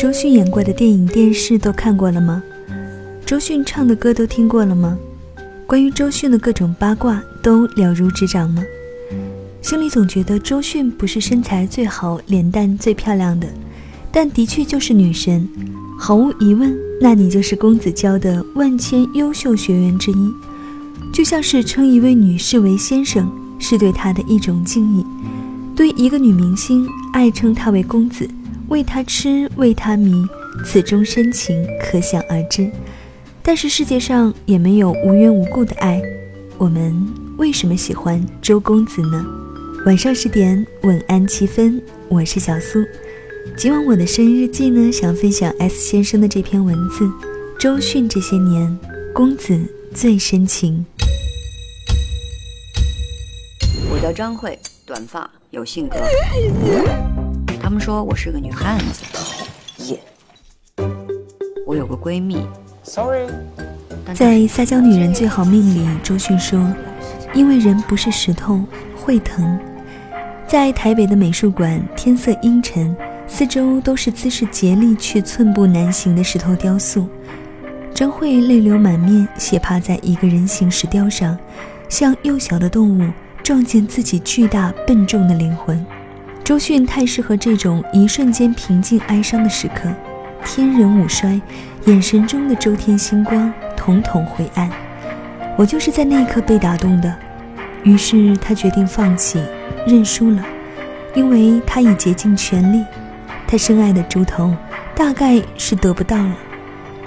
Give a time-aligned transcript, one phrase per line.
[0.00, 2.42] 周迅演过的电影、电视都看过了吗？
[3.26, 4.96] 周迅唱的歌都听过了吗？
[5.66, 8.64] 关于周迅的各种八卦都了如指掌吗？
[9.60, 13.46] 心里总觉得周迅不是身材最好、脸蛋最漂亮的，
[14.10, 15.46] 但的确就是女神。
[15.98, 20.32] 毫无疑问，那你就是公子教的万千优秀学员之一。
[21.12, 25.04] 就像是称一位女士为先生，是对她的一种敬意；
[25.76, 28.26] 对一个女明星，爱称她为公子，
[28.70, 30.24] 为他痴，为他迷，
[30.64, 32.70] 此中深情可想而知。
[33.42, 36.00] 但是世界上也没有无缘无故的爱，
[36.56, 36.94] 我们
[37.36, 39.26] 为什么喜欢周公子呢？
[39.86, 42.78] 晚上十点，晚安七分，我是小苏。
[43.56, 47.10] 今晚我的生日日记呢，想分享 S 先生的这篇文字：
[47.58, 48.78] 周迅这些年，
[49.12, 49.60] 公子
[49.92, 50.86] 最深情。
[53.92, 55.96] 我叫张慧，短发，有性格。
[57.70, 59.04] 他们说我是个女汉子。
[59.84, 60.00] 耶。
[61.64, 62.44] 我有个闺蜜。
[62.82, 63.28] Sorry。
[64.12, 66.60] 在《撒娇女人最好命》里，周迅说
[67.32, 68.60] ：“因为人不是石头，
[68.96, 69.56] 会疼。”
[70.48, 72.92] 在台北的美术馆，天色阴沉。
[73.28, 77.08] 四周都是姿势竭力却寸步难行的石头雕塑，
[77.94, 81.38] 张慧泪流满面，斜趴在一个人形石雕上，
[81.88, 83.08] 像幼小的动物
[83.44, 85.86] 撞见自己巨大笨重的灵魂。
[86.44, 89.88] 周迅太适合这种一瞬间平静哀伤的时刻，
[90.44, 91.40] 天人五衰，
[91.84, 94.68] 眼神中的周天星光统统灰暗。
[95.56, 97.14] 我就是在那一刻被打动的，
[97.84, 99.40] 于是他决定放弃，
[99.86, 100.44] 认输了，
[101.14, 102.84] 因为他已竭尽全力。
[103.46, 104.54] 他深爱的猪头，
[104.94, 106.34] 大概是得不到了。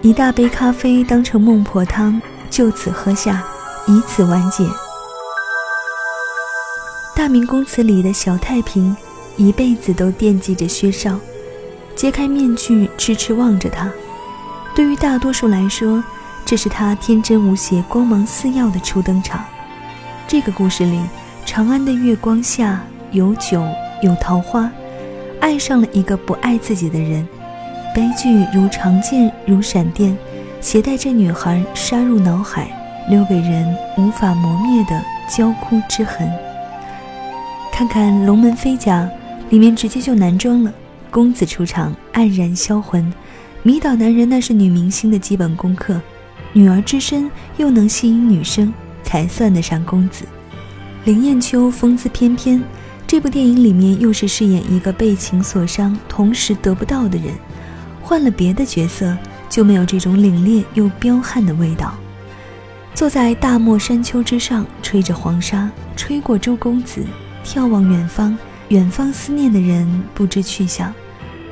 [0.00, 3.42] 一大杯咖啡当成孟婆汤，就此喝下，
[3.86, 4.64] 以此完结。
[7.14, 8.94] 大明宫词里的小太平，
[9.36, 11.18] 一辈子都惦记着薛少，
[11.94, 13.90] 揭开面具，痴痴望着他。
[14.74, 16.02] 对于大多数来说，
[16.44, 19.44] 这是他天真无邪、光芒四耀的初登场。
[20.26, 21.00] 这个故事里，
[21.44, 23.62] 长安的月光下有酒
[24.02, 24.70] 有桃花。
[25.38, 27.26] 爱上了一个不爱自己的人，
[27.94, 30.16] 悲剧如长剑如闪电，
[30.60, 32.68] 携带着女孩杀入脑海，
[33.10, 36.26] 留给人无法磨灭的焦枯之痕。
[37.72, 39.02] 看看《龙门飞甲》，
[39.50, 40.72] 里面直接就男装了，
[41.10, 43.12] 公子出场黯然销魂，
[43.62, 46.00] 迷倒男人那是女明星的基本功课，
[46.52, 50.24] 女儿之身又能吸引女生，才算得上公子。
[51.04, 52.62] 林艳秋风姿翩翩。
[53.08, 57.32] 这部电影里面又是饰演一个被情所伤，同时得不到的人，
[58.02, 59.16] 换了别的角色
[59.48, 61.94] 就没有这种凛冽又彪悍的味道。
[62.94, 67.04] 坐在大漠山丘之上，吹着黄沙，吹过周公子，
[67.44, 68.36] 眺望远方，
[68.68, 70.92] 远方思念的人不知去向，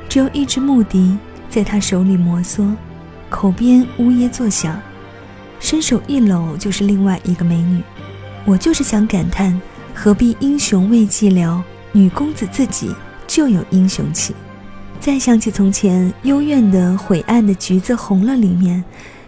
[0.09, 1.17] 只有一支木笛
[1.49, 2.73] 在他手里摩挲，
[3.29, 4.79] 口边呜咽作响，
[5.59, 7.81] 伸手一搂就是另外一个美女。
[8.45, 9.59] 我就是想感叹。
[9.97, 11.61] 何必英雄未寂寥，
[11.93, 12.93] 女公子自己
[13.25, 14.35] 就有英雄气。
[14.99, 18.83] 再想起从前幽怨的、晦暗的橘子红了里面，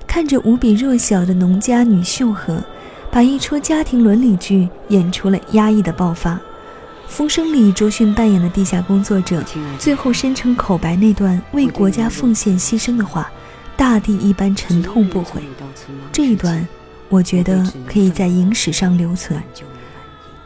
[0.06, 2.62] 看着无比弱小的农家女秀禾，
[3.10, 6.38] 把一出家庭伦理剧演出了压抑的爆发。
[7.08, 9.44] 风声里，周迅扮演的地下工作者，
[9.80, 13.32] 最后深沉口白那段为国家奉献牺牲的话，
[13.76, 15.42] 大地一般沉痛不悔。
[16.12, 16.68] 这一段，
[17.10, 19.42] 我觉得可以在影史上留存。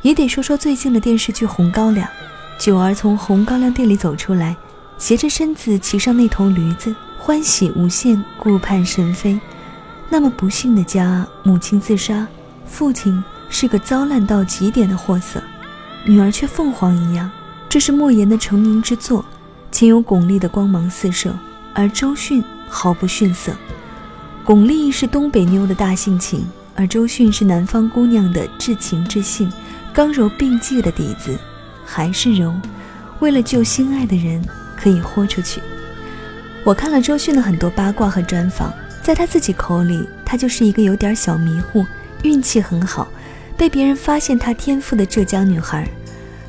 [0.01, 2.07] 也得说说最近的电视剧《红高粱》，
[2.63, 4.55] 九儿从红高粱店里走出来，
[4.97, 9.39] 斜着身子骑上那头驴子，欢喜无限，顾盼神飞。
[10.09, 12.25] 那么不幸的家，母亲自杀，
[12.65, 15.41] 父亲是个糟烂到极点的货色，
[16.05, 17.29] 女儿却凤凰一样。
[17.69, 19.23] 这是莫言的成名之作，
[19.69, 21.33] 仅有巩俐的光芒四射，
[21.73, 23.53] 而周迅毫不逊色。
[24.43, 26.45] 巩俐是东北妞的大性情，
[26.75, 29.51] 而周迅是南方姑娘的至情至性。
[29.93, 31.37] 刚柔并济的底子，
[31.85, 32.53] 还是柔。
[33.19, 34.43] 为了救心爱的人，
[34.75, 35.61] 可以豁出去。
[36.63, 38.73] 我看了周迅的很多八卦和专访，
[39.03, 41.85] 在他自己口里，她就是一个有点小迷糊、
[42.23, 43.07] 运气很好、
[43.61, 45.87] 被别人发现她天赋的浙江女孩。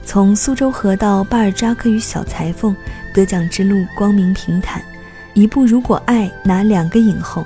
[0.02, 2.74] 从苏州河到巴尔扎克与小裁缝，
[3.12, 4.82] 得奖之路光明平坦。
[5.34, 7.44] 一部《如果爱》拿两个影后，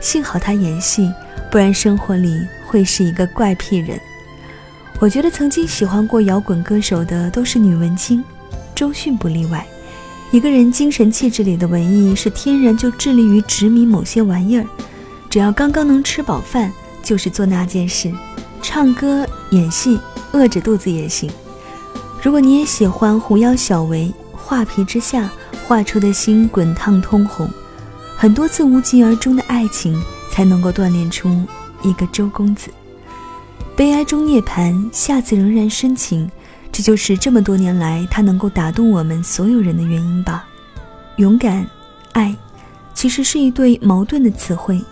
[0.00, 1.08] 幸好她演戏，
[1.52, 3.96] 不然生活里会是一个怪癖人。
[4.98, 8.24] 我觉得曾经喜欢过摇滚歌手的都是女文青，
[8.74, 9.64] 周迅不例外。
[10.32, 14.66] 一个人精神气质里的文艺是天然就致力于执迷某些玩意儿，
[15.30, 16.72] 只要刚刚能吃饱饭，
[17.04, 18.12] 就是做那件事。
[18.68, 19.96] 唱歌、演戏，
[20.32, 21.30] 饿着肚子也行。
[22.20, 25.30] 如果你也喜欢狐妖小唯，画皮之下，
[25.68, 27.48] 画出的心滚烫通红，
[28.16, 30.02] 很多次无疾而终的爱情，
[30.32, 31.46] 才能够锻炼出
[31.82, 32.68] 一个周公子。
[33.76, 36.28] 悲哀中涅槃，下次仍然深情，
[36.72, 40.44] 这就是这么多年来他能够打动我们所有人的原因吧。
[41.18, 41.64] 勇敢，
[42.14, 42.34] 爱，
[42.94, 44.84] 其实是一对矛盾的词汇。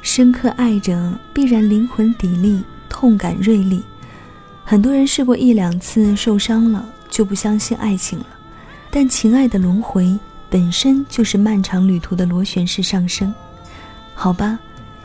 [0.00, 2.62] 深刻爱着，必然灵魂砥砺，
[3.00, 3.82] 痛感锐利。
[4.62, 8.26] 很多人试过一两次，受伤了就不相信爱情了。
[8.90, 10.18] 但情爱的轮回
[10.50, 13.34] 本身就是漫长旅途的螺旋式上升。
[14.14, 14.58] 好吧，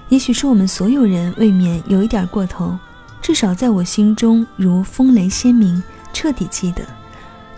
[0.09, 2.77] 也许是我们所有人未免有一点过头。
[3.21, 5.81] 至少在我心中，如风雷鲜明，
[6.11, 6.83] 彻底记得，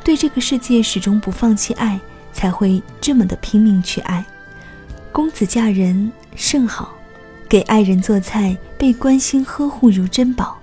[0.04, 2.00] 对这个世界始终不放弃爱，
[2.32, 4.24] 才会这么的拼命去爱。
[5.12, 6.94] 公子嫁人甚好，
[7.50, 10.58] 给爱人做菜，被关心呵护如珍宝，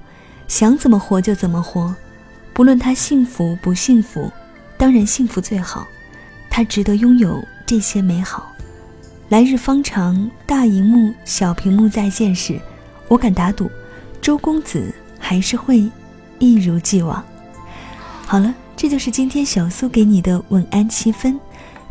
[0.49, 1.95] 想怎么活就怎么活，
[2.53, 4.31] 不论他幸福不幸福，
[4.77, 5.87] 当然幸福最好，
[6.51, 8.53] 他值得拥有这些美好。
[9.31, 12.61] 来日方长，大荧幕、小屏幕再见时，
[13.09, 13.71] 我敢打赌。
[14.21, 15.91] 周公子还是会
[16.39, 17.25] 一如既往。
[18.27, 21.39] 好了，这就是今天小苏给你的晚安七分。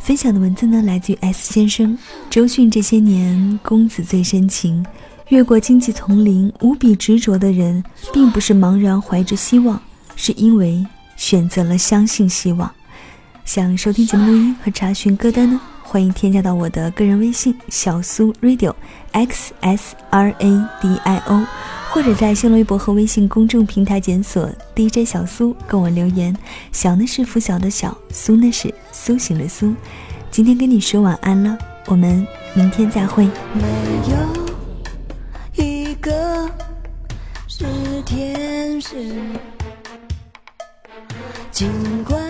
[0.03, 1.97] 分享的文字呢，来自于 S 先生。
[2.29, 4.85] 周迅这些年，公子最深情，
[5.29, 7.81] 越过荆棘丛林，无比执着的人，
[8.13, 9.81] 并不是茫然怀着希望，
[10.17, 10.85] 是因为
[11.15, 12.69] 选择了相信希望。
[13.45, 18.73] 想收听节目录音和查询歌单呢，欢迎添加到我的个人微信小苏 Radio
[19.13, 21.45] X S R A D I O。
[21.93, 26.35] 或者在新浪微博和微信公众平台检索 DJ 小苏，跟我留言。
[26.71, 29.75] 小呢是拂晓的小，苏呢是苏醒的苏。
[30.31, 31.55] 今天跟你说晚安了，
[31.85, 32.25] 我们
[32.55, 33.25] 明天再会。
[33.53, 33.61] 没
[34.09, 36.49] 有一个
[37.47, 37.63] 是
[38.07, 39.13] 天使，
[41.51, 41.69] 尽
[42.03, 42.22] 管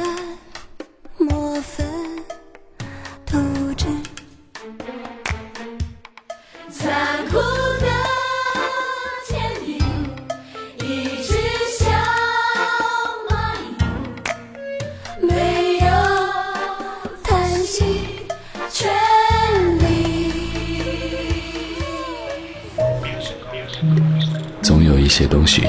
[25.14, 25.62] 些东西，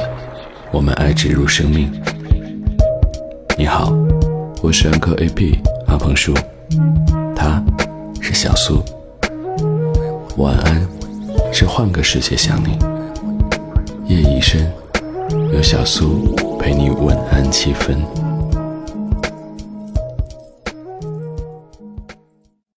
[0.73, 1.93] 我们爱植入生命。
[3.59, 3.93] 你好，
[4.63, 6.33] 我是安科 AP 阿鹏叔，
[7.37, 7.63] 他
[8.23, 8.83] 是小苏。
[10.39, 10.89] 晚安，
[11.53, 12.79] 是换个世界想你。
[14.07, 14.67] 夜已深，
[15.53, 18.24] 有小苏陪你晚安七分。